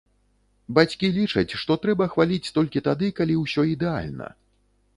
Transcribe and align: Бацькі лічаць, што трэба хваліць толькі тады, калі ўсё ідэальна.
Бацькі 0.77 1.09
лічаць, 1.17 1.57
што 1.63 1.77
трэба 1.85 2.07
хваліць 2.15 2.53
толькі 2.55 2.83
тады, 2.89 3.13
калі 3.23 3.39
ўсё 3.43 3.69
ідэальна. 3.77 4.27